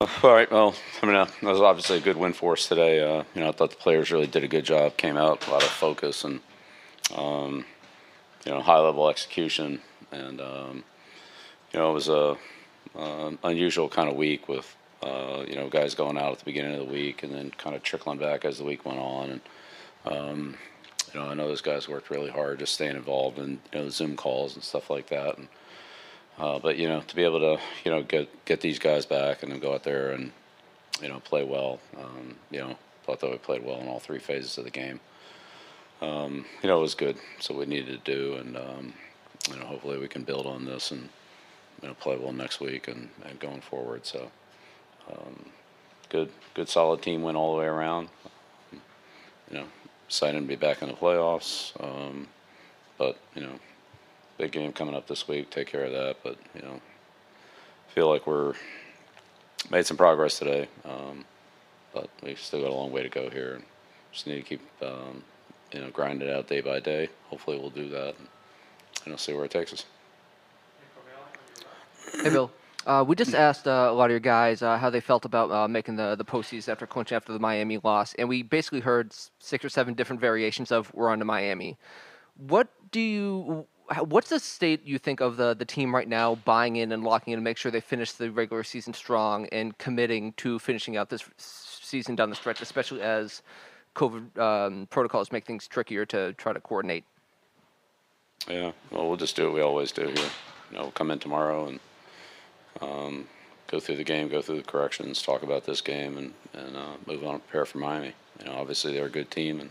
All 0.00 0.34
right. 0.34 0.50
Well, 0.50 0.74
I 1.02 1.06
mean, 1.06 1.14
uh, 1.14 1.24
that 1.24 1.42
was 1.42 1.60
obviously 1.60 1.98
a 1.98 2.00
good 2.00 2.16
win 2.16 2.32
for 2.32 2.54
us 2.54 2.66
today. 2.66 3.00
Uh, 3.00 3.22
you 3.34 3.40
know, 3.40 3.48
I 3.48 3.52
thought 3.52 3.70
the 3.70 3.76
players 3.76 4.10
really 4.10 4.26
did 4.26 4.44
a 4.44 4.48
good 4.48 4.64
job. 4.64 4.96
Came 4.96 5.16
out 5.16 5.46
a 5.46 5.50
lot 5.50 5.62
of 5.62 5.68
focus 5.68 6.24
and 6.24 6.40
um, 7.14 7.64
you 8.44 8.52
know 8.52 8.60
high 8.60 8.80
level 8.80 9.08
execution, 9.08 9.80
and 10.10 10.40
um, 10.40 10.84
you 11.72 11.78
know 11.78 11.90
it 11.90 11.94
was 11.94 12.08
a 12.08 12.36
uh, 12.96 13.30
unusual 13.44 13.88
kind 13.88 14.08
of 14.10 14.16
week 14.16 14.48
with 14.48 14.76
uh, 15.02 15.44
you 15.46 15.54
know 15.54 15.68
guys 15.68 15.94
going 15.94 16.18
out 16.18 16.32
at 16.32 16.38
the 16.40 16.44
beginning 16.44 16.72
of 16.72 16.86
the 16.86 16.92
week 16.92 17.22
and 17.22 17.32
then 17.32 17.50
kind 17.52 17.76
of 17.76 17.82
trickling 17.82 18.18
back 18.18 18.44
as 18.44 18.58
the 18.58 18.64
week 18.64 18.84
went 18.84 18.98
on. 18.98 19.30
And 19.30 19.40
um, 20.06 20.56
you 21.14 21.20
know, 21.20 21.26
I 21.26 21.34
know 21.34 21.46
those 21.46 21.62
guys 21.62 21.88
worked 21.88 22.10
really 22.10 22.30
hard, 22.30 22.58
just 22.58 22.74
staying 22.74 22.96
involved 22.96 23.38
in 23.38 23.60
you 23.72 23.78
know 23.78 23.88
Zoom 23.88 24.16
calls 24.16 24.54
and 24.54 24.64
stuff 24.64 24.90
like 24.90 25.06
that. 25.08 25.38
And 25.38 25.48
uh, 26.38 26.58
but 26.58 26.76
you 26.76 26.88
know, 26.88 27.00
to 27.00 27.16
be 27.16 27.24
able 27.24 27.40
to 27.40 27.60
you 27.84 27.90
know 27.90 28.02
get 28.02 28.44
get 28.44 28.60
these 28.60 28.78
guys 28.78 29.06
back 29.06 29.42
and 29.42 29.52
then 29.52 29.60
go 29.60 29.74
out 29.74 29.84
there 29.84 30.10
and 30.10 30.32
you 31.00 31.08
know 31.08 31.20
play 31.20 31.44
well. 31.44 31.80
Um, 31.96 32.36
you 32.50 32.60
know, 32.60 32.76
thought 33.04 33.20
that 33.20 33.30
we 33.30 33.38
played 33.38 33.64
well 33.64 33.80
in 33.80 33.88
all 33.88 34.00
three 34.00 34.18
phases 34.18 34.58
of 34.58 34.64
the 34.64 34.70
game. 34.70 35.00
Um, 36.02 36.44
you 36.62 36.68
know, 36.68 36.78
it 36.78 36.82
was 36.82 36.94
good. 36.94 37.16
So 37.40 37.54
we 37.54 37.66
needed 37.66 38.04
to 38.04 38.12
do, 38.12 38.34
and 38.34 38.56
um, 38.56 38.94
you 39.50 39.56
know, 39.56 39.66
hopefully 39.66 39.98
we 39.98 40.08
can 40.08 40.22
build 40.22 40.46
on 40.46 40.64
this 40.64 40.90
and 40.90 41.08
you 41.82 41.88
know 41.88 41.94
play 41.94 42.16
well 42.16 42.32
next 42.32 42.60
week 42.60 42.88
and, 42.88 43.08
and 43.24 43.38
going 43.38 43.60
forward. 43.60 44.06
So 44.06 44.30
um, 45.10 45.46
good, 46.08 46.30
good, 46.54 46.68
solid 46.68 47.02
team 47.02 47.22
win 47.22 47.36
all 47.36 47.54
the 47.54 47.60
way 47.60 47.66
around. 47.66 48.08
You 48.72 49.58
know, 49.58 49.66
excited 50.06 50.40
to 50.40 50.46
be 50.46 50.56
back 50.56 50.82
in 50.82 50.88
the 50.88 50.94
playoffs. 50.94 51.72
Um, 51.82 52.28
but 52.98 53.18
you 53.34 53.42
know, 53.42 53.58
big 54.38 54.52
game 54.52 54.72
coming 54.72 54.94
up 54.94 55.06
this 55.06 55.28
week. 55.28 55.50
Take 55.50 55.68
care 55.68 55.84
of 55.84 55.92
that. 55.92 56.16
But 56.22 56.38
you 56.54 56.62
know, 56.62 56.80
feel 57.88 58.08
like 58.08 58.26
we're 58.26 58.54
made 59.70 59.86
some 59.86 59.96
progress 59.96 60.38
today. 60.38 60.68
Um, 60.84 61.24
but 61.92 62.10
we've 62.22 62.40
still 62.40 62.60
got 62.60 62.70
a 62.70 62.74
long 62.74 62.90
way 62.90 63.02
to 63.02 63.08
go 63.08 63.30
here, 63.30 63.62
just 64.12 64.26
need 64.26 64.36
to 64.36 64.42
keep 64.42 64.60
um, 64.82 65.22
you 65.72 65.80
know 65.80 65.90
grinding 65.90 66.28
it 66.28 66.34
out 66.34 66.48
day 66.48 66.60
by 66.60 66.80
day. 66.80 67.08
Hopefully, 67.30 67.58
we'll 67.58 67.70
do 67.70 67.88
that, 67.90 68.14
and 69.04 69.12
know, 69.12 69.16
see 69.16 69.32
where 69.32 69.44
it 69.44 69.50
takes 69.50 69.72
us. 69.72 69.84
Hey, 72.22 72.30
Bill. 72.30 72.50
Uh, 72.86 73.02
we 73.06 73.16
just 73.16 73.34
asked 73.34 73.66
uh, 73.66 73.88
a 73.90 73.92
lot 73.92 74.06
of 74.06 74.10
your 74.10 74.20
guys 74.20 74.60
uh, 74.60 74.76
how 74.76 74.90
they 74.90 75.00
felt 75.00 75.24
about 75.24 75.50
uh, 75.50 75.66
making 75.66 75.96
the 75.96 76.14
the 76.16 76.24
postseason 76.24 76.68
after 76.68 76.86
clinching 76.86 77.16
after 77.16 77.32
the 77.32 77.38
Miami 77.38 77.78
loss, 77.82 78.14
and 78.14 78.28
we 78.28 78.42
basically 78.42 78.80
heard 78.80 79.14
six 79.38 79.64
or 79.64 79.70
seven 79.70 79.94
different 79.94 80.20
variations 80.20 80.70
of 80.70 80.92
"we're 80.92 81.08
on 81.08 81.18
to 81.18 81.24
Miami." 81.24 81.78
What 82.36 82.68
do 82.90 83.00
you? 83.00 83.66
What's 84.00 84.30
the 84.30 84.40
state 84.40 84.84
you 84.86 84.98
think 84.98 85.20
of 85.20 85.36
the 85.36 85.54
the 85.54 85.64
team 85.64 85.94
right 85.94 86.08
now, 86.08 86.36
buying 86.36 86.76
in 86.76 86.92
and 86.92 87.04
locking 87.04 87.32
in 87.32 87.38
to 87.38 87.42
make 87.42 87.58
sure 87.58 87.70
they 87.70 87.80
finish 87.80 88.12
the 88.12 88.30
regular 88.30 88.64
season 88.64 88.94
strong 88.94 89.46
and 89.48 89.76
committing 89.76 90.32
to 90.34 90.58
finishing 90.58 90.96
out 90.96 91.10
this 91.10 91.22
season 91.36 92.16
down 92.16 92.30
the 92.30 92.36
stretch, 92.36 92.62
especially 92.62 93.02
as 93.02 93.42
COVID 93.94 94.38
um, 94.38 94.86
protocols 94.90 95.32
make 95.32 95.44
things 95.44 95.68
trickier 95.68 96.06
to 96.06 96.32
try 96.34 96.52
to 96.52 96.60
coordinate. 96.60 97.04
Yeah, 98.48 98.72
well, 98.90 99.08
we'll 99.08 99.16
just 99.16 99.36
do 99.36 99.44
what 99.44 99.54
we 99.54 99.60
always 99.60 99.92
do 99.92 100.06
here. 100.06 100.30
You 100.70 100.76
know, 100.76 100.82
we'll 100.82 100.90
come 100.90 101.10
in 101.10 101.18
tomorrow 101.18 101.68
and 101.68 101.80
um, 102.80 103.28
go 103.68 103.80
through 103.80 103.96
the 103.96 104.04
game, 104.04 104.28
go 104.28 104.42
through 104.42 104.56
the 104.56 104.62
corrections, 104.62 105.22
talk 105.22 105.42
about 105.42 105.64
this 105.66 105.80
game, 105.80 106.16
and 106.16 106.32
and 106.52 106.76
uh, 106.76 106.94
move 107.06 107.24
on, 107.24 107.40
prepare 107.40 107.66
for 107.66 107.78
Miami. 107.78 108.14
You 108.40 108.46
know, 108.46 108.52
obviously 108.52 108.92
they're 108.92 109.06
a 109.06 109.10
good 109.10 109.30
team, 109.30 109.60
and 109.60 109.70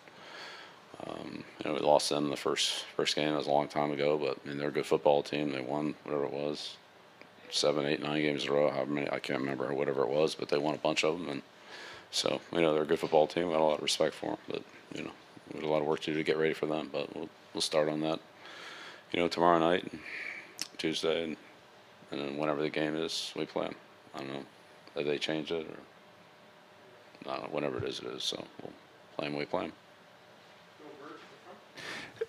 um, 1.08 1.44
you 1.59 1.66
know 1.66 1.73
we 1.73 1.80
lost 1.80 2.09
them 2.09 2.30
the 2.30 2.38
first 2.38 2.86
first 2.95 3.16
game. 3.16 3.30
That 3.30 3.38
was 3.38 3.47
a 3.47 3.52
long 3.52 3.67
time 3.67 3.91
ago, 3.91 4.17
but 4.17 4.38
I 4.44 4.47
mean 4.47 4.58
they're 4.58 4.69
a 4.69 4.72
good 4.72 4.86
football 4.86 5.23
team. 5.23 5.52
They 5.52 5.61
won 5.61 5.95
whatever 6.03 6.25
it 6.25 6.33
was, 6.33 6.77
seven, 7.50 7.85
eight, 7.85 8.02
nine 8.02 8.22
games 8.22 8.45
in 8.45 8.50
a 8.52 8.53
row. 8.53 8.69
How 8.69 8.85
many? 8.85 9.09
I 9.09 9.19
can't 9.19 9.39
remember 9.39 9.73
whatever 9.73 10.03
it 10.03 10.09
was, 10.09 10.35
but 10.35 10.50
they 10.50 10.58
won 10.58 10.75
a 10.75 10.80
bunch 10.80 11.03
of 11.03 11.19
them, 11.19 11.30
and 11.30 11.41
so 12.11 12.41
you 12.52 12.61
know 12.61 12.73
they're 12.73 12.83
a 12.83 12.88
good 12.88 13.00
football 13.00 13.27
team. 13.27 13.47
We 13.47 13.53
got 13.53 13.61
a 13.61 13.63
lot 13.63 13.77
of 13.77 13.83
respect 13.83 14.16
for 14.16 14.31
them, 14.31 14.38
but 14.47 14.63
you 14.95 15.03
know 15.03 15.11
we 15.53 15.61
got 15.61 15.67
a 15.67 15.72
lot 15.72 15.81
of 15.81 15.88
work 15.88 16.02
to 16.02 16.11
do 16.11 16.17
to 16.17 16.23
get 16.23 16.38
ready 16.38 16.53
for 16.53 16.66
them. 16.66 16.89
But 16.91 17.16
we'll 17.16 17.30
we'll 17.53 17.61
start 17.61 17.89
on 17.89 18.02
that 18.02 18.19
you 19.13 19.19
know, 19.19 19.28
tomorrow 19.28 19.59
night, 19.59 19.88
and 19.91 20.00
Tuesday, 20.78 21.23
and, 21.23 21.38
and 22.12 22.19
then 22.19 22.38
whenever 22.38 22.62
the 22.62 22.69
game 22.69 22.96
is, 22.96 23.31
we 23.35 23.46
play 23.46 23.66
them. 23.66 23.75
I 24.16 24.19
don't 24.19 24.34
know 24.34 24.46
if 24.96 25.06
they 25.06 25.17
change 25.17 25.51
it 25.51 25.67
or 27.25 27.31
know, 27.31 27.47
whatever 27.51 27.78
it 27.78 27.84
is, 27.85 28.00
it 28.00 28.07
is. 28.07 28.23
So 28.23 28.44
we'll 28.62 28.73
play 29.16 29.28
them. 29.28 29.38
we 29.38 29.46
play 29.46 29.66
'em. 29.66 29.73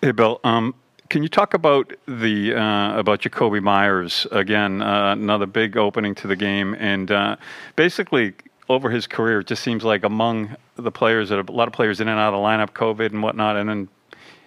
Hey, 0.05 0.11
Bill. 0.11 0.39
Um, 0.43 0.75
can 1.09 1.23
you 1.23 1.29
talk 1.29 1.55
about 1.55 1.91
the 2.07 2.53
uh, 2.53 2.95
about 2.95 3.21
Jakobi 3.21 3.59
Meyers 3.59 4.27
again? 4.31 4.83
Uh, 4.83 5.13
another 5.13 5.47
big 5.47 5.77
opening 5.77 6.13
to 6.13 6.27
the 6.27 6.35
game, 6.35 6.75
and 6.75 7.09
uh, 7.09 7.37
basically 7.75 8.35
over 8.69 8.91
his 8.91 9.07
career, 9.07 9.39
it 9.39 9.47
just 9.47 9.63
seems 9.63 9.83
like 9.83 10.03
among 10.03 10.55
the 10.75 10.91
players 10.91 11.29
that 11.29 11.49
a 11.49 11.51
lot 11.51 11.67
of 11.67 11.73
players 11.73 12.01
in 12.01 12.07
and 12.07 12.19
out 12.19 12.35
of 12.35 12.39
the 12.39 12.45
lineup, 12.45 12.69
COVID 12.73 13.13
and 13.13 13.23
whatnot, 13.23 13.55
and 13.55 13.67
then 13.67 13.87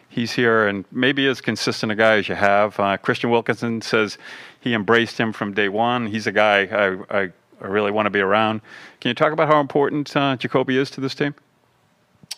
he's 0.09 0.31
here 0.31 0.69
and 0.69 0.85
maybe 0.93 1.27
as 1.27 1.41
consistent 1.41 1.91
a 1.91 1.97
guy 1.97 2.19
as 2.19 2.29
you 2.29 2.37
have. 2.37 2.79
Uh, 2.79 2.97
Kristian 2.97 3.29
Wilkinson 3.29 3.83
says 3.83 4.17
he 4.61 4.75
embraced 4.75 5.19
him 5.19 5.33
from 5.33 5.55
day 5.55 5.69
one. 5.69 6.07
He's 6.07 6.29
a 6.29 6.33
guy 6.33 6.67
I, 6.67 7.23
I, 7.23 7.33
I 7.61 7.67
really 7.67 7.91
want 7.91 8.07
to 8.07 8.11
be 8.11 8.21
around. 8.21 8.61
Can 9.01 9.09
you 9.09 9.15
talk 9.15 9.33
about 9.33 9.49
how 9.49 9.59
important 9.59 10.17
uh, 10.17 10.37
Jakobi 10.37 10.77
is 10.77 10.89
to 10.93 11.01
this 11.01 11.17
team? 11.17 11.35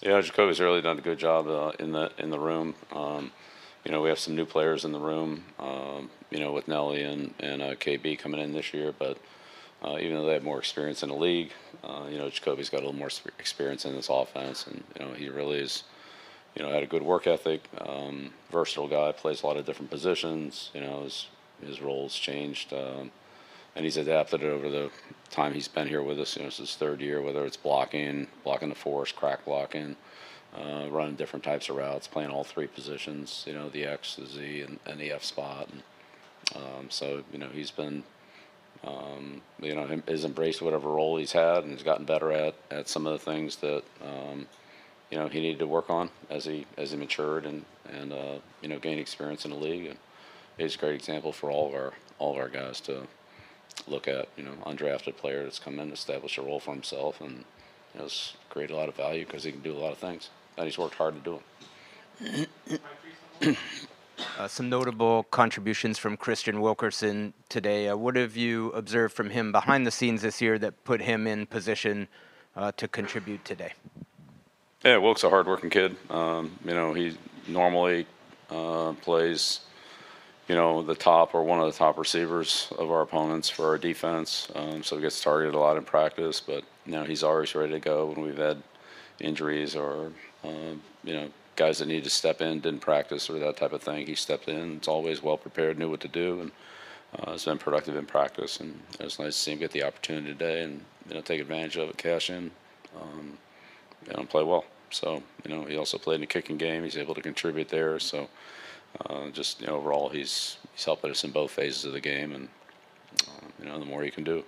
Yeah, 0.02 0.20
Jakobi's 0.22 0.60
really 0.60 0.80
done 0.80 0.98
a 0.98 1.02
good 1.02 1.18
job 1.18 1.46
uh, 1.46 1.72
in 1.78 1.92
the 1.92 2.10
in 2.18 2.30
the 2.30 2.38
room. 2.38 2.74
Um, 2.92 3.32
you 3.84 3.92
know, 3.92 4.00
we 4.00 4.08
have 4.08 4.18
some 4.18 4.34
new 4.34 4.46
players 4.46 4.84
in 4.84 4.92
the 4.92 4.98
room. 4.98 5.44
Um, 5.58 6.10
you 6.30 6.38
know, 6.38 6.52
with 6.52 6.68
Nelly 6.68 7.02
and 7.02 7.34
and 7.38 7.60
uh, 7.60 7.74
KB 7.74 8.18
coming 8.18 8.40
in 8.40 8.52
this 8.52 8.72
year, 8.72 8.94
but 8.98 9.18
uh, 9.84 9.98
even 10.00 10.16
though 10.16 10.26
they 10.26 10.34
have 10.34 10.44
more 10.44 10.58
experience 10.58 11.02
in 11.02 11.10
the 11.10 11.14
league, 11.16 11.52
uh, 11.84 12.06
you 12.10 12.16
know, 12.18 12.28
Jakobi's 12.28 12.70
got 12.70 12.78
a 12.78 12.84
little 12.86 12.94
more 12.94 13.10
experience 13.38 13.84
in 13.84 13.94
this 13.94 14.08
offense, 14.08 14.66
and 14.66 14.82
you 14.98 15.04
know, 15.04 15.12
he 15.12 15.28
really 15.28 15.58
is. 15.58 15.84
You 16.56 16.64
know, 16.64 16.70
had 16.72 16.82
a 16.82 16.86
good 16.86 17.02
work 17.02 17.28
ethic, 17.28 17.62
um, 17.78 18.32
versatile 18.50 18.88
guy, 18.88 19.12
plays 19.12 19.42
a 19.44 19.46
lot 19.46 19.56
of 19.56 19.64
different 19.66 19.90
positions. 19.90 20.70
You 20.74 20.80
know, 20.80 21.02
his 21.04 21.28
his 21.64 21.80
roles 21.80 22.14
changed, 22.16 22.72
um, 22.72 23.12
and 23.76 23.84
he's 23.84 23.96
adapted 23.96 24.42
it 24.42 24.46
over 24.46 24.68
the 24.68 24.90
time 25.30 25.54
he's 25.54 25.68
been 25.68 25.88
here 25.88 26.02
with 26.02 26.18
us. 26.18 26.36
You 26.36 26.42
know, 26.42 26.48
it's 26.48 26.58
his 26.58 26.76
third 26.76 27.00
year, 27.00 27.22
whether 27.22 27.44
it's 27.44 27.56
blocking, 27.56 28.26
blocking 28.44 28.68
the 28.68 28.74
force, 28.74 29.12
crack 29.12 29.44
blocking, 29.44 29.96
uh, 30.56 30.86
running 30.90 31.14
different 31.14 31.44
types 31.44 31.68
of 31.68 31.76
routes, 31.76 32.08
playing 32.08 32.30
all 32.30 32.44
three 32.44 32.66
positions. 32.66 33.44
You 33.46 33.54
know, 33.54 33.68
the 33.68 33.84
X, 33.84 34.16
the 34.16 34.26
Z, 34.26 34.62
and, 34.62 34.78
and 34.86 35.00
the 35.00 35.12
F 35.12 35.24
spot. 35.24 35.68
And 35.72 35.82
um, 36.56 36.90
so, 36.90 37.22
you 37.32 37.38
know, 37.38 37.48
he's 37.48 37.70
been, 37.70 38.02
um, 38.84 39.40
you 39.60 39.74
know, 39.74 39.86
him, 39.86 40.02
has 40.08 40.24
embraced 40.24 40.62
whatever 40.62 40.88
role 40.88 41.16
he's 41.16 41.32
had, 41.32 41.62
and 41.62 41.72
he's 41.72 41.82
gotten 41.82 42.04
better 42.04 42.32
at 42.32 42.54
at 42.70 42.88
some 42.88 43.06
of 43.06 43.12
the 43.12 43.18
things 43.18 43.56
that. 43.56 43.82
Um, 44.02 44.46
you 45.10 45.18
know, 45.18 45.26
he 45.26 45.40
needed 45.40 45.58
to 45.58 45.66
work 45.66 45.90
on 45.90 46.08
as 46.30 46.44
he 46.44 46.66
as 46.76 46.92
he 46.92 46.96
matured 46.96 47.44
and 47.44 47.64
and 47.92 48.12
uh, 48.12 48.38
you 48.62 48.68
know 48.68 48.78
gained 48.78 49.00
experience 49.00 49.44
in 49.44 49.50
the 49.50 49.56
league. 49.56 49.86
And 49.86 49.98
he's 50.56 50.76
a 50.76 50.78
great 50.78 50.94
example 50.94 51.32
for 51.32 51.50
all 51.50 51.68
of 51.68 51.74
our 51.74 51.92
all 52.18 52.32
of 52.32 52.38
our 52.38 52.48
guys 52.48 52.80
to 52.82 53.08
look 53.86 54.08
at. 54.08 54.28
You 54.36 54.44
know, 54.44 54.52
undrafted 54.66 55.16
player 55.16 55.42
that's 55.44 55.58
come 55.58 55.78
in, 55.78 55.92
established 55.92 56.38
a 56.38 56.42
role 56.42 56.60
for 56.60 56.72
himself, 56.72 57.20
and 57.20 57.44
you 57.94 57.98
know, 57.98 58.02
has 58.04 58.34
created 58.48 58.74
a 58.74 58.76
lot 58.76 58.88
of 58.88 58.96
value 58.96 59.24
because 59.26 59.44
he 59.44 59.52
can 59.52 59.62
do 59.62 59.72
a 59.72 59.78
lot 59.78 59.92
of 59.92 59.98
things, 59.98 60.30
and 60.56 60.66
he's 60.66 60.78
worked 60.78 60.94
hard 60.94 61.14
to 61.14 61.20
do 61.20 62.48
it. 63.40 63.58
Uh, 64.38 64.46
some 64.46 64.68
notable 64.68 65.22
contributions 65.24 65.98
from 65.98 66.16
Kristian 66.16 66.60
Wilkerson 66.60 67.32
today. 67.48 67.88
Uh, 67.88 67.96
what 67.96 68.16
have 68.16 68.36
you 68.36 68.68
observed 68.72 69.14
from 69.14 69.30
him 69.30 69.50
behind 69.52 69.86
the 69.86 69.90
scenes 69.90 70.22
this 70.22 70.40
year 70.40 70.58
that 70.58 70.84
put 70.84 71.00
him 71.00 71.26
in 71.26 71.46
position 71.46 72.08
uh, 72.56 72.72
to 72.72 72.88
contribute 72.88 73.44
today? 73.44 73.72
Yeah, 74.84 74.98
Wilk's 74.98 75.24
a 75.24 75.30
hardworking 75.30 75.70
kid. 75.70 75.96
Um, 76.08 76.58
you 76.64 76.74
know, 76.74 76.92
he 76.94 77.16
normally 77.46 78.06
uh, 78.50 78.92
plays, 78.94 79.60
you 80.50 80.56
know, 80.56 80.82
the 80.82 80.96
top 80.96 81.32
or 81.32 81.44
one 81.44 81.60
of 81.60 81.66
the 81.66 81.78
top 81.78 81.96
receivers 81.96 82.72
of 82.76 82.90
our 82.90 83.02
opponents 83.02 83.48
for 83.48 83.66
our 83.66 83.78
defense. 83.78 84.48
Um, 84.56 84.82
so 84.82 84.96
he 84.96 85.02
gets 85.02 85.22
targeted 85.22 85.54
a 85.54 85.58
lot 85.60 85.76
in 85.76 85.84
practice, 85.84 86.40
but 86.40 86.64
you 86.84 86.90
know, 86.90 87.04
he's 87.04 87.22
always 87.22 87.54
ready 87.54 87.70
to 87.74 87.78
go 87.78 88.06
when 88.06 88.20
we've 88.26 88.36
had 88.36 88.60
injuries 89.20 89.76
or 89.76 90.10
uh, 90.42 90.74
you 91.04 91.12
know 91.12 91.28
guys 91.54 91.78
that 91.78 91.86
need 91.86 92.02
to 92.02 92.10
step 92.10 92.40
in 92.40 92.58
didn't 92.58 92.80
practice 92.80 93.30
or 93.30 93.38
that 93.38 93.58
type 93.58 93.72
of 93.72 93.80
thing. 93.80 94.08
He 94.08 94.16
stepped 94.16 94.48
in. 94.48 94.78
It's 94.78 94.88
always 94.88 95.22
well 95.22 95.36
prepared, 95.36 95.78
knew 95.78 95.88
what 95.88 96.00
to 96.00 96.08
do, 96.08 96.40
and 96.40 96.50
uh, 97.16 97.30
has 97.30 97.44
been 97.44 97.58
productive 97.58 97.94
in 97.94 98.06
practice. 98.06 98.58
And 98.58 98.76
it 98.98 99.04
was 99.04 99.20
nice 99.20 99.36
to 99.36 99.40
see 99.40 99.52
him 99.52 99.60
get 99.60 99.70
the 99.70 99.84
opportunity 99.84 100.32
today 100.32 100.64
and 100.64 100.84
you 101.08 101.14
know 101.14 101.20
take 101.20 101.40
advantage 101.40 101.76
of 101.76 101.90
it, 101.90 101.96
cash 101.96 102.28
in. 102.28 102.50
Um, 103.00 103.38
know, 104.12 104.24
play 104.24 104.42
well. 104.42 104.64
So, 104.90 105.22
you 105.44 105.54
know, 105.54 105.64
he 105.66 105.76
also 105.76 105.96
played 105.96 106.16
in 106.16 106.20
the 106.22 106.26
kicking 106.26 106.56
game. 106.56 106.82
He's 106.82 106.96
able 106.96 107.14
to 107.14 107.22
contribute 107.22 107.68
there. 107.68 108.00
So, 108.00 108.28
uh, 109.08 109.30
just 109.30 109.60
you 109.60 109.66
know, 109.66 109.76
overall, 109.76 110.08
he's 110.08 110.58
he's 110.74 110.84
helping 110.84 111.10
us 111.10 111.24
in 111.24 111.30
both 111.30 111.50
phases 111.50 111.84
of 111.84 111.92
the 111.92 112.00
game, 112.00 112.32
and 112.32 112.48
uh, 113.26 113.46
you 113.58 113.66
know, 113.66 113.78
the 113.78 113.84
more 113.84 114.02
he 114.02 114.10
can 114.10 114.24
do. 114.24 114.44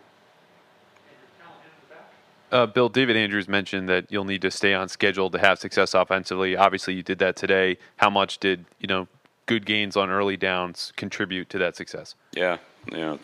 Uh, 2.51 2.67
Bill, 2.67 2.91
David 2.91 3.17
Andrews 3.17 3.49
mentioned 3.49 3.89
that 3.89 4.07
you'll 4.11 4.27
need 4.27 4.43
to 4.43 4.51
stay 4.51 4.75
on 4.75 4.89
schedule 4.89 5.31
to 5.31 5.39
have 5.39 5.59
success 5.59 5.95
offensively. 5.95 6.55
Obviously, 6.55 6.93
you 6.93 7.03
did 7.03 7.19
that 7.21 7.35
today. 7.35 7.79
How 7.97 8.11
much 8.11 8.39
did 8.39 8.67
you 8.79 8.89
know 8.89 9.09
good 9.47 9.65
gains 9.65 9.97
on 9.97 10.11
early 10.11 10.37
downs 10.37 10.93
contribute 10.97 11.49
to 11.51 11.59
that 11.59 11.77
success? 11.77 12.15
Yeah, 12.33 12.59
you 12.91 12.99
know, 12.99 13.19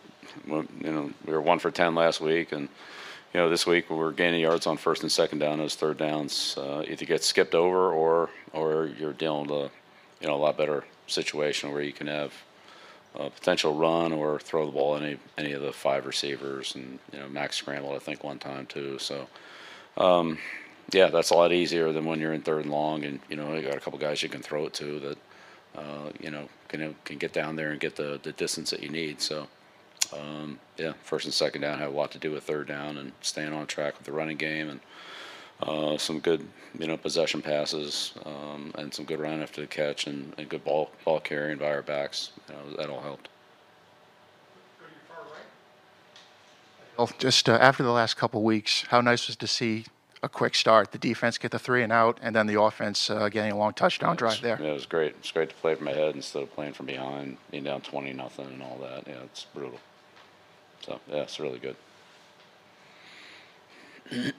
you 0.46 0.92
know, 0.92 1.12
we 1.26 1.32
were 1.32 1.42
one 1.42 1.58
for 1.58 1.70
ten 1.70 1.94
last 1.94 2.22
week, 2.22 2.52
and 2.52 2.70
you 3.34 3.40
know, 3.40 3.50
this 3.50 3.66
week 3.66 3.90
we're 3.90 4.12
gaining 4.12 4.40
yards 4.40 4.66
on 4.66 4.78
first 4.78 5.02
and 5.02 5.12
second 5.12 5.40
down. 5.40 5.58
Those 5.58 5.74
third 5.74 5.98
downs 5.98 6.56
uh, 6.56 6.84
either 6.88 7.04
get 7.04 7.22
skipped 7.22 7.54
over 7.54 7.92
or 7.92 8.30
or 8.54 8.86
you're 8.86 9.12
dealing 9.12 9.46
with 9.46 9.50
a 9.50 9.70
you 10.22 10.28
know 10.28 10.36
a 10.36 10.40
lot 10.40 10.56
better 10.56 10.84
situation 11.08 11.72
where 11.72 11.82
you 11.82 11.92
can 11.92 12.06
have 12.06 12.32
a 13.14 13.30
potential 13.30 13.74
run 13.74 14.12
or 14.12 14.38
throw 14.38 14.66
the 14.66 14.72
ball 14.72 14.96
any 14.96 15.18
any 15.36 15.52
of 15.52 15.62
the 15.62 15.72
five 15.72 16.06
receivers 16.06 16.74
and 16.74 16.98
you 17.12 17.18
know 17.18 17.28
Max 17.28 17.56
scrambled 17.56 17.96
I 17.96 17.98
think 17.98 18.22
one 18.22 18.38
time 18.38 18.66
too. 18.66 18.98
So 18.98 19.28
um, 19.96 20.38
yeah, 20.92 21.08
that's 21.08 21.30
a 21.30 21.34
lot 21.34 21.52
easier 21.52 21.92
than 21.92 22.04
when 22.04 22.20
you're 22.20 22.32
in 22.32 22.42
third 22.42 22.62
and 22.62 22.70
long 22.70 23.04
and 23.04 23.20
you 23.28 23.36
know 23.36 23.54
you 23.54 23.62
got 23.62 23.76
a 23.76 23.80
couple 23.80 23.98
guys 23.98 24.22
you 24.22 24.28
can 24.28 24.42
throw 24.42 24.66
it 24.66 24.74
to 24.74 25.00
that 25.00 25.18
uh, 25.76 26.10
you 26.20 26.30
know 26.30 26.48
can 26.68 26.94
can 27.04 27.18
get 27.18 27.32
down 27.32 27.56
there 27.56 27.70
and 27.70 27.80
get 27.80 27.96
the 27.96 28.20
the 28.22 28.32
distance 28.32 28.70
that 28.70 28.82
you 28.82 28.88
need. 28.88 29.20
So 29.20 29.48
um, 30.12 30.58
yeah, 30.76 30.92
first 31.02 31.24
and 31.24 31.34
second 31.34 31.62
down 31.62 31.78
have 31.78 31.92
a 31.92 31.96
lot 31.96 32.10
to 32.12 32.18
do 32.18 32.30
with 32.30 32.44
third 32.44 32.68
down 32.68 32.96
and 32.96 33.12
staying 33.20 33.52
on 33.52 33.66
track 33.66 33.96
with 33.96 34.06
the 34.06 34.12
running 34.12 34.36
game 34.36 34.68
and 34.68 34.80
uh, 35.62 35.98
some 35.98 36.20
good, 36.20 36.46
you 36.78 36.86
know, 36.86 36.96
possession 36.96 37.42
passes 37.42 38.12
um, 38.24 38.72
and 38.76 38.92
some 38.92 39.04
good 39.04 39.20
run 39.20 39.42
after 39.42 39.60
the 39.60 39.66
catch 39.66 40.06
and, 40.06 40.32
and 40.38 40.48
good 40.48 40.64
ball 40.64 40.90
ball 41.04 41.20
carrying 41.20 41.58
by 41.58 41.66
our 41.66 41.82
backs. 41.82 42.30
You 42.48 42.54
know, 42.54 42.76
that 42.76 42.90
all 42.90 43.00
helped. 43.00 43.28
Well, 46.96 47.10
just 47.18 47.48
uh, 47.48 47.52
after 47.60 47.82
the 47.84 47.92
last 47.92 48.16
couple 48.16 48.42
weeks, 48.42 48.84
how 48.88 49.00
nice 49.00 49.28
was 49.28 49.36
to 49.36 49.46
see 49.46 49.84
a 50.22 50.28
quick 50.28 50.54
start, 50.56 50.90
the 50.90 50.98
defense 50.98 51.38
get 51.38 51.52
the 51.52 51.58
three 51.58 51.82
and 51.84 51.92
out, 51.92 52.18
and 52.22 52.34
then 52.34 52.46
the 52.46 52.60
offense 52.60 53.08
uh, 53.08 53.28
getting 53.28 53.52
a 53.52 53.56
long 53.56 53.72
touchdown 53.72 54.16
drive 54.16 54.40
there. 54.40 54.58
Yeah, 54.60 54.70
it 54.70 54.72
was 54.72 54.86
great. 54.86 55.14
It's 55.20 55.30
great 55.30 55.48
to 55.50 55.54
play 55.56 55.76
from 55.76 55.86
ahead 55.88 56.16
instead 56.16 56.42
of 56.42 56.52
playing 56.54 56.72
from 56.72 56.86
behind, 56.86 57.36
being 57.50 57.64
down 57.64 57.82
twenty 57.82 58.12
nothing 58.12 58.46
and 58.46 58.62
all 58.62 58.78
that. 58.82 59.06
Yeah, 59.06 59.22
it's 59.24 59.44
brutal. 59.54 59.78
So 60.80 61.00
yeah, 61.08 61.22
it's 61.22 61.38
really 61.38 61.60
good. 61.60 61.76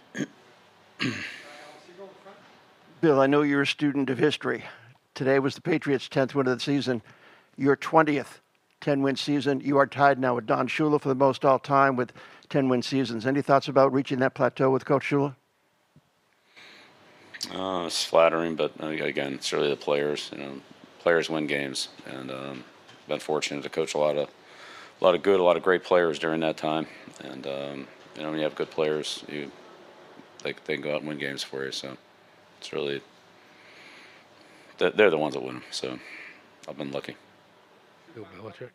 Bill, 3.01 3.21
I 3.21 3.27
know 3.27 3.43
you're 3.43 3.61
a 3.61 3.67
student 3.67 4.09
of 4.09 4.17
history. 4.17 4.65
Today 5.13 5.39
was 5.39 5.55
the 5.55 5.61
Patriots' 5.61 6.09
10th 6.09 6.33
win 6.33 6.47
of 6.47 6.57
the 6.57 6.63
season. 6.63 7.01
Your 7.57 7.77
20th 7.77 8.39
10 8.81 9.01
win 9.01 9.15
season. 9.15 9.59
You 9.61 9.77
are 9.77 9.87
tied 9.87 10.19
now 10.19 10.35
with 10.35 10.45
Don 10.45 10.67
Shula 10.67 11.01
for 11.01 11.09
the 11.09 11.15
most 11.15 11.43
all 11.43 11.59
time 11.59 11.95
with 11.95 12.13
10 12.49 12.69
win 12.69 12.81
seasons. 12.81 13.25
Any 13.25 13.41
thoughts 13.41 13.67
about 13.67 13.93
reaching 13.93 14.19
that 14.19 14.33
plateau 14.33 14.69
with 14.69 14.85
Coach 14.85 15.09
Shula? 15.09 15.35
Uh, 17.53 17.85
it's 17.85 18.03
flattering, 18.03 18.55
but 18.55 18.71
uh, 18.81 18.87
again, 18.87 19.33
it's 19.33 19.51
really 19.53 19.69
the 19.69 19.75
players. 19.75 20.29
You 20.33 20.39
know, 20.39 20.61
players 20.99 21.29
win 21.29 21.47
games, 21.47 21.89
and 22.05 22.31
um, 22.31 22.63
been 23.07 23.19
fortunate 23.19 23.63
to 23.63 23.69
coach 23.69 23.93
a 23.93 23.97
lot 23.97 24.17
of, 24.17 24.29
a 24.99 25.03
lot 25.03 25.15
of 25.15 25.23
good, 25.23 25.39
a 25.39 25.43
lot 25.43 25.55
of 25.55 25.63
great 25.63 25.83
players 25.83 26.19
during 26.19 26.41
that 26.41 26.57
time. 26.57 26.85
And 27.23 27.47
um, 27.47 27.87
you 28.15 28.23
know, 28.23 28.29
when 28.29 28.39
you 28.39 28.43
have 28.43 28.55
good 28.55 28.69
players, 28.69 29.23
you 29.29 29.51
they 30.43 30.53
they 30.65 30.75
can 30.75 30.83
go 30.83 30.93
out 30.93 30.99
and 30.99 31.07
win 31.07 31.17
games 31.17 31.43
for 31.43 31.65
you. 31.65 31.71
So 31.71 31.97
it's 32.59 32.73
really 32.73 33.01
they're, 34.77 35.09
the 35.09 35.17
ones 35.17 35.33
that 35.33 35.43
win 35.43 35.55
them. 35.55 35.63
So 35.71 35.99
I've 36.67 36.77
been 36.77 36.91
lucky. 36.91 37.15
Bill 38.15 38.25
Belichick. 38.37 38.69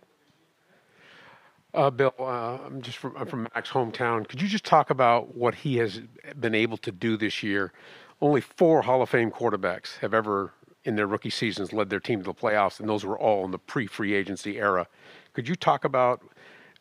Uh, 1.72 1.90
Bill, 1.90 2.14
uh, 2.20 2.58
I'm 2.64 2.82
just 2.82 2.99
from, 2.99 3.16
I'm 3.16 3.26
from 3.26 3.49
Mac's 3.55 3.70
hometown. 3.70 4.28
Could 4.28 4.40
you 4.40 4.46
just 4.46 4.64
talk 4.64 4.90
about 4.90 5.34
what 5.34 5.56
he 5.56 5.76
has 5.78 6.02
been 6.38 6.55
able 6.55 6.76
to 6.78 6.93
do 6.93 7.16
this 7.16 7.43
year? 7.43 7.72
Only 8.20 8.40
four 8.40 8.82
Hall 8.82 9.02
of 9.02 9.11
Fame 9.11 9.31
quarterbacks 9.32 9.99
have 9.99 10.14
ever, 10.14 10.52
in 10.84 10.94
their 10.94 11.08
rookie 11.08 11.31
seasons, 11.31 11.72
led 11.72 11.90
their 11.90 11.99
team 11.99 12.20
to 12.20 12.25
the 12.25 12.34
playoffs, 12.34 12.78
and 12.78 12.88
those 12.88 13.05
were 13.05 13.19
all 13.19 13.44
in 13.44 13.50
the 13.50 13.58
pre-free 13.58 14.14
agency 14.14 14.58
era. 14.58 14.87
Could 15.32 15.49
you 15.49 15.56
talk 15.56 15.84
about 15.84 16.22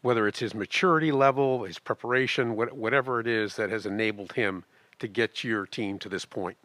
whether 0.04 0.28
it's 0.28 0.40
his 0.40 0.54
maturity 0.54 1.12
level, 1.12 1.64
his 1.64 1.80
preparation, 1.80 2.56
what, 2.56 2.74
whatever 2.74 3.20
it 3.20 3.26
is 3.26 3.56
that 3.56 3.72
has 3.72 3.88
enabled 3.88 4.34
him 4.34 4.64
to 5.00 5.08
get 5.08 5.44
your 5.44 5.66
team 5.66 6.00
to 6.00 6.10
this 6.10 6.26
point? 6.26 6.58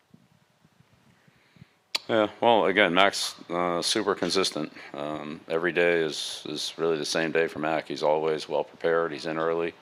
Yeah, 2.09 2.29
well, 2.41 2.67
again, 2.67 2.95
Mac's 2.95 3.35
uh, 3.51 3.83
super 3.83 4.15
consistent. 4.15 4.73
Um, 4.95 5.43
every 5.47 5.73
day 5.73 6.01
is 6.01 6.43
is 6.49 6.73
really 6.79 6.97
the 6.97 7.05
same 7.05 7.33
day 7.33 7.49
for 7.49 7.59
Mac. 7.59 7.87
He's 7.87 8.03
always 8.03 8.49
well 8.49 8.65
prepared. 8.65 9.13
He's 9.13 9.27
in 9.27 9.39
early. 9.39 9.75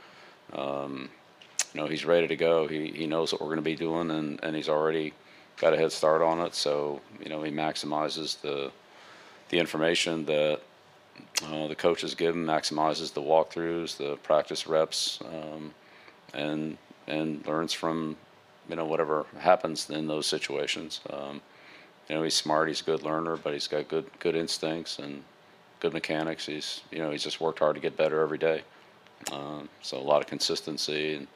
Um, 0.53 1.09
you 1.73 1.81
know, 1.81 1.87
he's 1.87 2.05
ready 2.05 2.27
to 2.27 2.35
go. 2.35 2.67
He 2.67 2.89
he 2.89 3.07
knows 3.07 3.33
what 3.33 3.41
we're 3.41 3.47
going 3.47 3.59
to 3.59 3.63
be 3.63 3.77
doing, 3.77 4.11
and 4.11 4.41
and 4.43 4.57
he's 4.57 4.69
already 4.69 5.13
got 5.59 5.73
a 5.73 5.77
head 5.77 5.93
start 5.93 6.21
on 6.21 6.41
it. 6.41 6.57
So 6.57 7.01
you 7.23 7.29
know, 7.29 7.45
he 7.45 7.53
maximizes 7.53 8.41
the 8.41 8.73
the 9.51 9.61
information 9.61 10.25
that 10.25 10.61
uh, 11.45 11.69
the 11.69 11.77
coaches 11.77 12.17
give 12.17 12.35
him, 12.35 12.45
maximizes 12.45 13.13
the 13.13 13.23
walkthroughs, 13.23 13.97
the 13.99 14.17
practice 14.17 14.67
reps, 14.67 15.21
um, 15.27 15.73
and 16.35 16.77
and 17.07 17.47
learns 17.47 17.73
from 17.73 18.17
you 18.69 18.77
know 18.77 18.85
whatever 18.85 19.27
happens 19.39 19.91
in 19.91 20.07
those 20.07 20.27
situations. 20.27 21.01
Um, 21.11 21.41
you 22.09 22.15
know, 22.15 22.23
he's 22.23 22.35
smart. 22.35 22.69
He's 22.69 22.81
a 22.81 22.85
good 22.85 23.03
learner, 23.03 23.37
but 23.37 23.53
he's 23.53 23.69
got 23.69 23.89
good 23.89 24.07
good 24.19 24.37
instincts 24.37 24.99
and 24.99 25.23
good 25.81 25.93
mechanics. 25.93 26.47
He's 26.47 26.83
you 26.91 26.99
know 26.99 27.11
he's 27.11 27.23
just 27.23 27.41
worked 27.41 27.59
hard 27.59 27.75
to 27.75 27.81
get 27.81 27.97
better 27.97 28.21
every 28.21 28.39
day. 28.39 28.63
Um, 29.33 29.69
so 29.83 29.99
a 29.99 30.01
lot 30.01 30.21
of 30.21 30.27
consistency 30.27 31.15
and 31.15 31.27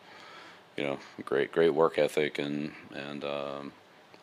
you 0.77 0.85
know 0.85 0.99
great 1.25 1.53
great 1.53 1.75
work 1.75 1.99
ethic 1.99 2.39
and 2.39 2.73
and 2.95 3.25
um, 3.25 3.73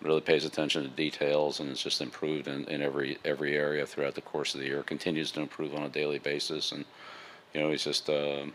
really 0.01 0.21
pays 0.21 0.45
attention 0.45 0.83
to 0.83 0.89
details 0.89 1.59
and 1.59 1.69
it's 1.69 1.81
just 1.81 2.01
improved 2.01 2.47
in, 2.47 2.63
in 2.65 2.81
every 2.81 3.17
every 3.25 3.55
area 3.55 3.85
throughout 3.85 4.15
the 4.15 4.21
course 4.21 4.53
of 4.53 4.61
the 4.61 4.67
year. 4.67 4.83
Continues 4.83 5.31
to 5.31 5.41
improve 5.41 5.73
on 5.73 5.83
a 5.83 5.89
daily 5.89 6.19
basis 6.19 6.71
and 6.71 6.85
you 7.53 7.61
know 7.61 7.71
he's 7.71 7.83
just 7.83 8.09
um 8.09 8.53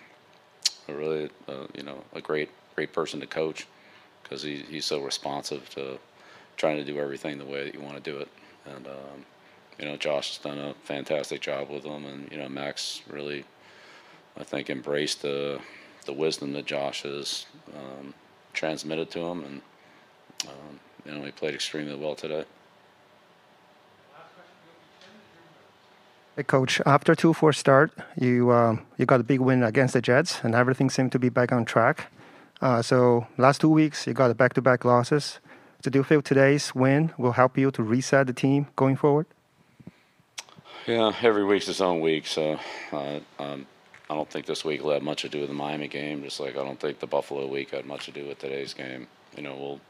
a 0.88 0.94
really 0.94 1.30
uh, 1.48 1.66
you 1.76 1.82
know 1.82 2.02
a 2.14 2.20
great 2.20 2.48
great 2.74 2.92
person 2.92 3.20
to 3.20 3.26
coach 3.26 3.66
because 4.22 4.42
he, 4.42 4.56
he's 4.68 4.84
so 4.84 5.02
responsive 5.02 5.68
to 5.70 5.98
trying 6.56 6.76
to 6.76 6.84
do 6.84 6.98
everything 6.98 7.38
the 7.38 7.44
way 7.44 7.64
that 7.64 7.74
you 7.74 7.80
want 7.80 8.02
to 8.02 8.10
do 8.10 8.18
it. 8.18 8.28
And 8.66 8.86
um, 8.86 9.26
you 9.78 9.84
know, 9.84 9.96
Josh 9.96 10.36
has 10.36 10.38
done 10.38 10.58
a 10.58 10.74
fantastic 10.84 11.40
job 11.40 11.70
with 11.70 11.82
them, 11.82 12.04
and 12.04 12.30
you 12.30 12.38
know, 12.38 12.48
Max 12.48 13.02
really, 13.08 13.44
I 14.36 14.44
think, 14.44 14.70
embraced 14.70 15.22
the 15.22 15.60
the 16.06 16.12
wisdom 16.12 16.52
that 16.52 16.66
Josh 16.66 17.02
has 17.02 17.46
um, 17.76 18.14
transmitted 18.52 19.10
to 19.12 19.20
him, 19.20 19.44
and 19.44 19.62
um, 20.48 20.80
you 21.04 21.12
know, 21.12 21.24
he 21.24 21.32
played 21.32 21.54
extremely 21.54 21.94
well 21.94 22.14
today. 22.14 22.44
Hey, 26.36 26.44
coach. 26.44 26.80
After 26.86 27.14
two 27.14 27.34
four 27.34 27.52
start, 27.52 27.92
you 28.18 28.50
uh, 28.50 28.76
you 28.96 29.04
got 29.04 29.20
a 29.20 29.24
big 29.24 29.40
win 29.40 29.62
against 29.62 29.94
the 29.94 30.00
Jets, 30.00 30.40
and 30.42 30.54
everything 30.54 30.90
seemed 30.90 31.12
to 31.12 31.18
be 31.18 31.28
back 31.28 31.52
on 31.52 31.64
track. 31.64 32.10
Uh, 32.62 32.80
so 32.80 33.26
last 33.36 33.60
two 33.60 33.68
weeks, 33.68 34.06
you 34.06 34.12
got 34.12 34.30
a 34.30 34.34
back-to-back 34.34 34.84
losses. 34.84 35.40
So 35.82 35.90
do 35.90 35.98
you 35.98 36.04
feel 36.04 36.22
today's 36.22 36.72
win 36.76 37.12
will 37.18 37.32
help 37.32 37.58
you 37.58 37.72
to 37.72 37.82
reset 37.82 38.28
the 38.28 38.32
team 38.32 38.68
going 38.76 38.94
forward? 38.94 39.26
Yeah, 40.86 41.12
every 41.22 41.44
week's 41.44 41.68
its 41.68 41.80
own 41.80 42.00
week, 42.00 42.26
so 42.26 42.60
uh, 42.92 43.18
um, 43.40 43.66
I 44.08 44.14
don't 44.14 44.30
think 44.30 44.46
this 44.46 44.64
week 44.64 44.82
will 44.82 44.92
have 44.92 45.02
much 45.02 45.22
to 45.22 45.28
do 45.28 45.40
with 45.40 45.48
the 45.48 45.54
Miami 45.54 45.88
game. 45.88 46.22
Just 46.22 46.38
like 46.38 46.56
I 46.56 46.64
don't 46.64 46.78
think 46.78 47.00
the 47.00 47.06
Buffalo 47.06 47.46
week 47.46 47.70
had 47.70 47.84
much 47.84 48.04
to 48.06 48.12
do 48.12 48.26
with 48.26 48.38
today's 48.38 48.74
game. 48.74 49.08
You 49.36 49.42
know, 49.42 49.56
we'll 49.56 49.80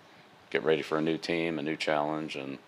get 0.51 0.63
ready 0.65 0.83
for 0.83 0.99
a 0.99 1.03
new 1.03 1.19
team, 1.19 1.59
a 1.59 1.63
new 1.63 1.77
challenge, 1.77 2.37
and 2.37 2.59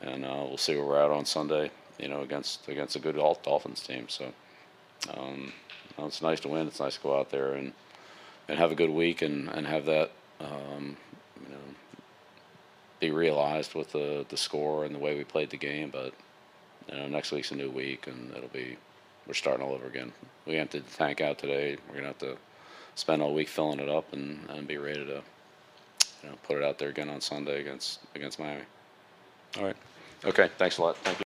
and 0.00 0.24
uh, 0.24 0.44
we'll 0.46 0.58
see 0.58 0.76
where 0.76 0.84
we're 0.84 1.02
at 1.02 1.10
on 1.10 1.24
Sunday. 1.24 1.70
You 1.98 2.08
know, 2.08 2.20
against 2.20 2.68
against 2.68 2.96
a 2.96 2.98
good 2.98 3.16
Dolphins 3.42 3.80
team. 3.82 4.08
So 4.08 4.32
um, 5.14 5.52
know, 5.98 6.06
it's 6.06 6.22
nice 6.22 6.40
to 6.40 6.48
win. 6.48 6.66
It's 6.66 6.80
nice 6.80 6.96
to 6.96 7.02
go 7.02 7.18
out 7.18 7.30
there 7.30 7.54
and 7.54 7.72
and 8.52 8.60
have 8.60 8.70
a 8.70 8.74
good 8.74 8.90
week 8.90 9.22
and 9.22 9.48
and 9.48 9.66
have 9.66 9.86
that 9.86 10.10
um, 10.38 10.94
you 11.40 11.48
know 11.48 11.74
be 13.00 13.10
realized 13.10 13.74
with 13.74 13.92
the 13.92 14.26
the 14.28 14.36
score 14.36 14.84
and 14.84 14.94
the 14.94 14.98
way 14.98 15.16
we 15.16 15.24
played 15.24 15.48
the 15.48 15.56
game. 15.56 15.88
But 15.90 16.12
you 16.86 16.98
know, 16.98 17.08
next 17.08 17.32
week's 17.32 17.50
a 17.50 17.56
new 17.56 17.70
week, 17.70 18.06
and 18.06 18.30
it'll 18.36 18.50
be 18.50 18.76
we're 19.26 19.32
starting 19.32 19.64
all 19.64 19.72
over 19.72 19.86
again. 19.86 20.12
We 20.46 20.56
emptied 20.56 20.84
the 20.86 20.96
tank 20.96 21.22
out 21.22 21.38
today. 21.38 21.78
We're 21.88 21.94
gonna 21.94 22.08
have 22.08 22.18
to 22.18 22.36
spend 22.94 23.22
all 23.22 23.32
week 23.32 23.48
filling 23.48 23.80
it 23.80 23.88
up 23.88 24.12
and, 24.12 24.38
and 24.50 24.68
be 24.68 24.76
ready 24.76 25.02
to 25.06 25.22
you 26.22 26.28
know 26.28 26.36
put 26.42 26.58
it 26.58 26.62
out 26.62 26.78
there 26.78 26.90
again 26.90 27.08
on 27.08 27.22
Sunday 27.22 27.58
against 27.58 28.00
against 28.14 28.38
Miami. 28.38 28.64
All 29.56 29.64
right. 29.64 29.76
Okay. 30.26 30.50
Thanks 30.58 30.76
a 30.76 30.82
lot. 30.82 30.98
Thank 30.98 31.16
you. 31.16 31.20